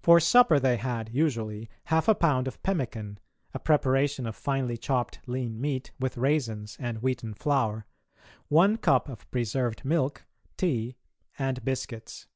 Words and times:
For 0.00 0.18
supper 0.18 0.58
they 0.58 0.78
had 0.78 1.10
usually, 1.14 1.68
half 1.84 2.08
a 2.08 2.14
pound 2.14 2.48
of 2.48 2.62
pemmican 2.62 3.18
(a 3.52 3.58
preparation 3.58 4.26
of 4.26 4.34
finely 4.34 4.78
chopped 4.78 5.18
lean 5.26 5.60
meat 5.60 5.90
with 6.00 6.16
raisins 6.16 6.74
and 6.80 7.02
wheaten 7.02 7.34
flour), 7.34 7.84
one 8.48 8.78
cup 8.78 9.10
of 9.10 9.30
preserved 9.30 9.84
milk, 9.84 10.24
tea, 10.56 10.96
and 11.38 11.62
biscuits. 11.66 12.28